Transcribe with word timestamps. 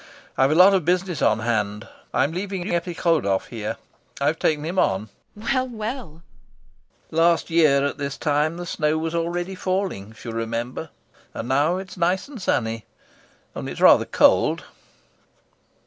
I've 0.35 0.49
a 0.49 0.55
lot 0.55 0.73
of 0.73 0.83
business 0.83 1.21
on 1.21 1.41
hand. 1.41 1.87
I'm 2.11 2.31
leaving 2.31 2.63
Epikhodov 2.63 3.49
here... 3.49 3.77
I've 4.19 4.39
taken 4.39 4.63
him 4.65 4.79
on. 4.79 5.09
VARYA. 5.35 5.53
Well, 5.53 5.67
well! 5.69 6.07
LOPAKHIN. 6.07 6.23
Last 7.19 7.49
year 7.51 7.85
at 7.85 7.99
this 7.99 8.17
time 8.17 8.57
the 8.57 8.65
snow 8.65 8.97
was 8.97 9.13
already 9.13 9.53
falling, 9.53 10.09
if 10.09 10.25
you 10.25 10.31
remember, 10.31 10.89
and 11.35 11.47
now 11.47 11.77
it's 11.77 11.97
nice 11.97 12.27
and 12.27 12.41
sunny. 12.41 12.87
Only 13.55 13.73
it's 13.73 13.79
rather 13.81 14.05
cold.... 14.05 14.63